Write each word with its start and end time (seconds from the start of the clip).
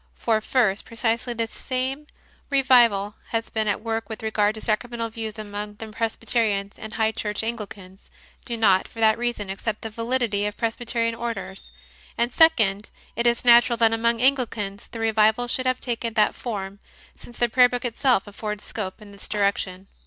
For, 0.15 0.41
first, 0.41 0.83
precisely 0.85 1.35
the 1.35 1.45
same 1.45 2.07
revival 2.49 3.13
has 3.27 3.51
been 3.51 3.67
at 3.67 3.83
work 3.83 4.09
with 4.09 4.23
regard 4.23 4.55
to 4.55 4.61
sacramental 4.61 5.11
views 5.11 5.37
among 5.37 5.75
the 5.75 5.89
Presbyterians, 5.89 6.79
and 6.79 6.93
high 6.93 7.11
church 7.11 7.43
Anglicans 7.43 8.09
do 8.43 8.57
not 8.57 8.87
for 8.87 8.99
that 8.99 9.15
reason 9.19 9.51
accept 9.51 9.83
the 9.83 9.91
validity 9.91 10.47
of 10.47 10.57
Presbyterian 10.57 11.13
Orders; 11.13 11.69
and, 12.17 12.33
second, 12.33 12.89
it 13.15 13.27
is 13.27 13.45
natural 13.45 13.77
that 13.77 13.93
among 13.93 14.19
Anglicans 14.21 14.87
the 14.87 14.99
revival 14.99 15.47
should 15.47 15.67
have 15.67 15.79
taken 15.79 16.15
that 16.15 16.33
form, 16.33 16.79
since 17.15 17.37
the 17.37 17.47
Prayer 17.47 17.69
Book 17.69 17.85
itself 17.85 18.25
affords 18.25 18.63
scope 18.63 19.03
in 19.03 19.11
this 19.11 19.27
direction. 19.27 19.85